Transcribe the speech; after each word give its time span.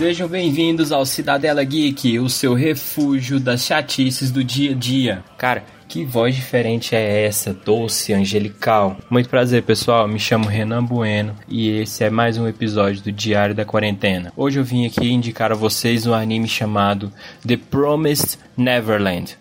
Sejam 0.00 0.26
bem-vindos 0.26 0.92
ao 0.92 1.04
Cidadela 1.04 1.62
Geek, 1.62 2.18
o 2.20 2.30
seu 2.30 2.54
refúgio 2.54 3.38
das 3.38 3.66
chatices 3.66 4.30
do 4.30 4.42
dia 4.42 4.70
a 4.70 4.74
dia. 4.74 5.22
Cara, 5.36 5.62
que 5.86 6.06
voz 6.06 6.34
diferente 6.34 6.96
é 6.96 7.26
essa, 7.26 7.52
doce, 7.52 8.14
angelical? 8.14 8.96
Muito 9.10 9.28
prazer, 9.28 9.62
pessoal. 9.62 10.08
Me 10.08 10.18
chamo 10.18 10.46
Renan 10.46 10.82
Bueno 10.82 11.36
e 11.46 11.68
esse 11.68 12.02
é 12.02 12.08
mais 12.08 12.38
um 12.38 12.48
episódio 12.48 13.02
do 13.02 13.12
Diário 13.12 13.54
da 13.54 13.66
Quarentena. 13.66 14.32
Hoje 14.34 14.58
eu 14.58 14.64
vim 14.64 14.86
aqui 14.86 15.06
indicar 15.06 15.52
a 15.52 15.54
vocês 15.54 16.06
um 16.06 16.14
anime 16.14 16.48
chamado 16.48 17.12
The 17.46 17.58
Promised 17.58 18.38
Neverland. 18.56 19.36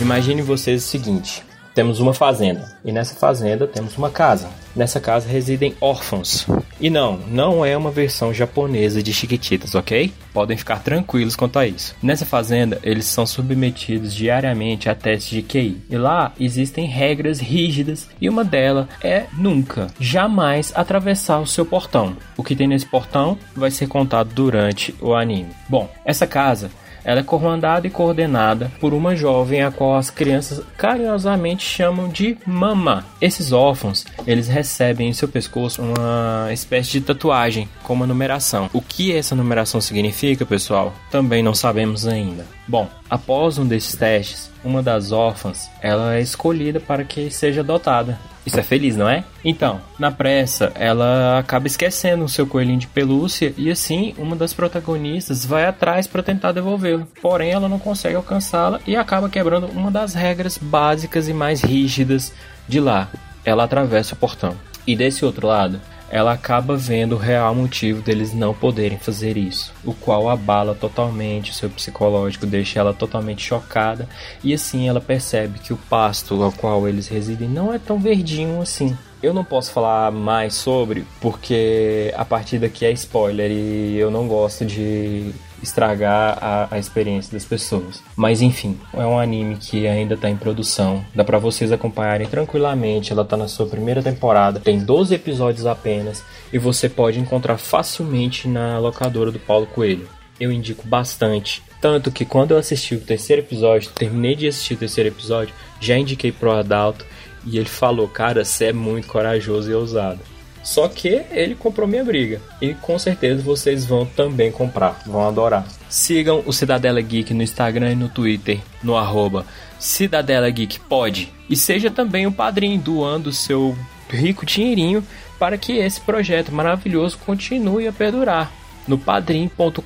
Imagine 0.00 0.40
vocês 0.40 0.82
o 0.82 0.86
seguinte: 0.88 1.42
temos 1.74 2.00
uma 2.00 2.14
fazenda 2.14 2.78
e 2.82 2.90
nessa 2.90 3.14
fazenda 3.14 3.66
temos 3.66 3.94
uma 3.98 4.08
casa. 4.08 4.48
Nessa 4.76 5.00
casa 5.00 5.26
residem 5.26 5.74
órfãos. 5.80 6.46
E 6.78 6.90
não, 6.90 7.18
não 7.28 7.64
é 7.64 7.74
uma 7.74 7.90
versão 7.90 8.34
japonesa 8.34 9.02
de 9.02 9.12
Chiquititas, 9.12 9.74
ok? 9.74 10.12
Podem 10.34 10.58
ficar 10.58 10.82
tranquilos 10.82 11.34
quanto 11.34 11.58
a 11.58 11.66
isso. 11.66 11.96
Nessa 12.02 12.26
fazenda, 12.26 12.78
eles 12.82 13.06
são 13.06 13.26
submetidos 13.26 14.14
diariamente 14.14 14.90
a 14.90 14.94
testes 14.94 15.30
de 15.30 15.42
QI. 15.42 15.80
E 15.88 15.96
lá 15.96 16.34
existem 16.38 16.84
regras 16.84 17.40
rígidas 17.40 18.08
e 18.20 18.28
uma 18.28 18.44
delas 18.44 18.86
é 19.02 19.24
nunca, 19.32 19.86
jamais 19.98 20.70
atravessar 20.74 21.40
o 21.40 21.46
seu 21.46 21.64
portão. 21.64 22.14
O 22.36 22.44
que 22.44 22.54
tem 22.54 22.68
nesse 22.68 22.84
portão 22.84 23.38
vai 23.54 23.70
ser 23.70 23.88
contado 23.88 24.34
durante 24.34 24.94
o 25.00 25.14
anime. 25.14 25.48
Bom, 25.70 25.90
essa 26.04 26.26
casa 26.26 26.70
ela 27.06 27.20
é 27.20 27.22
comandada 27.22 27.86
e 27.86 27.90
coordenada 27.90 28.72
por 28.80 28.92
uma 28.92 29.14
jovem 29.14 29.62
a 29.62 29.70
qual 29.70 29.94
as 29.94 30.10
crianças 30.10 30.60
carinhosamente 30.76 31.64
chamam 31.64 32.08
de 32.08 32.36
Mama. 32.44 33.04
Esses 33.20 33.52
órfãos, 33.52 34.04
eles 34.26 34.48
recebem 34.48 35.08
em 35.08 35.12
seu 35.12 35.28
pescoço 35.28 35.80
uma 35.80 36.48
espécie 36.52 36.90
de 36.90 37.00
tatuagem 37.02 37.68
com 37.84 37.94
uma 37.94 38.08
numeração. 38.08 38.68
O 38.72 38.82
que 38.82 39.16
essa 39.16 39.36
numeração 39.36 39.80
significa, 39.80 40.44
pessoal? 40.44 40.92
Também 41.08 41.44
não 41.44 41.54
sabemos 41.54 42.08
ainda. 42.08 42.44
Bom, 42.66 42.88
após 43.08 43.56
um 43.56 43.66
desses 43.66 43.94
testes, 43.94 44.50
uma 44.64 44.82
das 44.82 45.12
órfãs, 45.12 45.70
ela 45.80 46.16
é 46.16 46.20
escolhida 46.20 46.80
para 46.80 47.04
que 47.04 47.30
seja 47.30 47.60
adotada. 47.60 48.18
Isso 48.46 48.60
é 48.60 48.62
feliz, 48.62 48.96
não 48.96 49.08
é? 49.08 49.24
Então, 49.44 49.80
na 49.98 50.12
pressa, 50.12 50.72
ela 50.76 51.40
acaba 51.40 51.66
esquecendo 51.66 52.24
o 52.24 52.28
seu 52.28 52.46
coelhinho 52.46 52.78
de 52.78 52.86
pelúcia 52.86 53.52
e 53.58 53.68
assim 53.70 54.14
uma 54.16 54.36
das 54.36 54.54
protagonistas 54.54 55.44
vai 55.44 55.66
atrás 55.66 56.06
para 56.06 56.22
tentar 56.22 56.52
devolvê-lo. 56.52 57.08
Porém, 57.20 57.50
ela 57.50 57.68
não 57.68 57.80
consegue 57.80 58.14
alcançá-la 58.14 58.80
e 58.86 58.94
acaba 58.94 59.28
quebrando 59.28 59.66
uma 59.66 59.90
das 59.90 60.14
regras 60.14 60.56
básicas 60.56 61.28
e 61.28 61.32
mais 61.32 61.60
rígidas 61.60 62.32
de 62.68 62.78
lá. 62.78 63.08
Ela 63.44 63.64
atravessa 63.64 64.14
o 64.14 64.18
portão. 64.18 64.56
E 64.86 64.94
desse 64.94 65.24
outro 65.24 65.48
lado, 65.48 65.80
ela 66.10 66.32
acaba 66.32 66.76
vendo 66.76 67.14
o 67.14 67.18
real 67.18 67.54
motivo 67.54 68.02
deles 68.02 68.32
não 68.32 68.54
poderem 68.54 68.98
fazer 68.98 69.36
isso, 69.36 69.72
o 69.84 69.92
qual 69.92 70.28
abala 70.28 70.74
totalmente 70.74 71.50
o 71.50 71.54
seu 71.54 71.68
psicológico, 71.68 72.46
deixa 72.46 72.78
ela 72.78 72.94
totalmente 72.94 73.42
chocada 73.42 74.08
e 74.42 74.54
assim 74.54 74.88
ela 74.88 75.00
percebe 75.00 75.58
que 75.58 75.72
o 75.72 75.76
pasto 75.76 76.42
ao 76.42 76.52
qual 76.52 76.88
eles 76.88 77.08
residem 77.08 77.48
não 77.48 77.72
é 77.72 77.78
tão 77.78 77.98
verdinho 77.98 78.60
assim. 78.60 78.96
Eu 79.22 79.32
não 79.32 79.42
posso 79.42 79.72
falar 79.72 80.12
mais 80.12 80.54
sobre 80.54 81.04
porque 81.20 82.12
a 82.16 82.24
partir 82.24 82.58
daqui 82.58 82.84
é 82.84 82.92
spoiler 82.92 83.50
e 83.50 83.96
eu 83.96 84.10
não 84.10 84.28
gosto 84.28 84.64
de 84.64 85.32
estragar 85.66 86.38
a, 86.40 86.68
a, 86.70 86.78
experiência 86.78 87.32
das 87.32 87.44
pessoas. 87.44 88.02
Mas 88.14 88.42
enfim, 88.42 88.78
é 88.94 89.04
um 89.04 89.18
anime 89.18 89.56
que 89.56 89.86
ainda 89.86 90.14
está 90.14 90.30
em 90.30 90.36
produção. 90.36 91.04
Dá 91.14 91.24
para 91.24 91.38
vocês 91.38 91.72
acompanharem 91.72 92.26
tranquilamente. 92.26 93.12
Ela 93.12 93.22
está 93.22 93.36
na 93.36 93.48
sua 93.48 93.66
primeira 93.66 94.02
temporada, 94.02 94.60
tem 94.60 94.78
12 94.78 95.14
episódios 95.14 95.66
apenas 95.66 96.24
e 96.52 96.58
você 96.58 96.88
pode 96.88 97.18
encontrar 97.18 97.58
facilmente 97.58 98.48
na 98.48 98.78
locadora 98.78 99.30
do 99.30 99.38
Paulo 99.38 99.66
Coelho. 99.66 100.08
Eu 100.38 100.52
indico 100.52 100.86
bastante. 100.86 101.62
Tanto 101.80 102.10
que 102.10 102.24
quando 102.24 102.50
eu 102.52 102.58
assisti 102.58 102.94
o 102.94 103.00
terceiro 103.00 103.42
episódio, 103.42 103.90
terminei 103.90 104.34
de 104.34 104.48
assistir 104.48 104.74
o 104.74 104.78
terceiro 104.78 105.08
episódio, 105.08 105.54
já 105.80 105.96
indiquei 105.96 106.30
pro 106.32 106.52
Adalto 106.52 107.04
e 107.44 107.58
ele 107.58 107.68
falou: 107.68 108.08
Cara, 108.08 108.44
você 108.44 108.66
é 108.66 108.72
muito 108.72 109.08
corajoso 109.08 109.70
e 109.70 109.74
ousado. 109.74 110.20
Só 110.66 110.88
que 110.88 111.22
ele 111.30 111.54
comprou 111.54 111.86
minha 111.86 112.02
briga. 112.02 112.40
E 112.60 112.74
com 112.74 112.98
certeza 112.98 113.40
vocês 113.40 113.86
vão 113.86 114.04
também 114.04 114.50
comprar, 114.50 115.00
vão 115.06 115.24
adorar. 115.24 115.64
Sigam 115.88 116.42
o 116.44 116.52
Cidadela 116.52 117.00
Geek 117.00 117.32
no 117.32 117.44
Instagram 117.44 117.92
e 117.92 117.94
no 117.94 118.08
Twitter, 118.08 118.58
no 118.82 118.96
arroba 118.96 119.46
Cidadela 119.78 120.50
Geek 120.50 120.80
pode. 120.80 121.32
E 121.48 121.54
seja 121.54 121.88
também 121.88 122.26
o 122.26 122.32
padrinho 122.32 122.80
doando 122.80 123.32
seu 123.32 123.78
rico 124.10 124.44
dinheirinho 124.44 125.06
para 125.38 125.56
que 125.56 125.78
esse 125.78 126.00
projeto 126.00 126.52
maravilhoso 126.52 127.16
continue 127.18 127.86
a 127.86 127.92
perdurar 127.92 128.50
no 128.88 128.98
padrim.com.br 128.98 129.80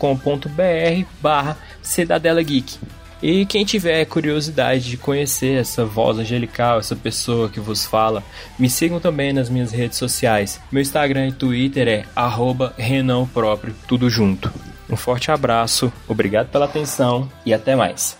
barra 1.20 1.58
Cidadela 1.82 2.42
Geek. 2.42 2.78
E 3.22 3.44
quem 3.44 3.64
tiver 3.64 4.04
curiosidade 4.06 4.88
de 4.88 4.97
conhecer 4.97 5.60
essa 5.60 5.84
voz 5.84 6.19
angelical, 6.19 6.78
essa 6.78 6.97
pessoa 6.97 7.48
que 7.48 7.60
vos 7.60 7.84
fala, 7.84 8.22
me 8.58 8.69
sigam 8.69 8.98
também 8.98 9.32
nas 9.32 9.50
minhas 9.50 9.72
redes 9.72 9.98
sociais. 9.98 10.60
Meu 10.72 10.81
Instagram 10.81 11.28
e 11.28 11.32
Twitter 11.32 11.88
é 11.88 12.04
Renan 12.78 13.26
Próprio, 13.26 13.75
tudo 13.86 14.09
junto. 14.09 14.53
Um 14.88 14.97
forte 14.97 15.30
abraço, 15.30 15.92
obrigado 16.09 16.48
pela 16.48 16.64
atenção 16.64 17.30
e 17.47 17.54
até 17.54 17.76
mais. 17.76 18.19